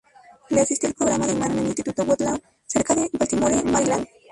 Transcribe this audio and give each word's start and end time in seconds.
Lee 0.49 0.61
asistió 0.61 0.87
al 0.89 0.95
programa 0.95 1.27
de 1.27 1.33
imán 1.33 1.51
en 1.51 1.59
el 1.59 1.65
Instituto 1.67 2.01
Woodlawn 2.01 2.41
cerca 2.65 2.95
de 2.95 3.07
Baltimore, 3.13 3.61
Maryland. 3.63 4.07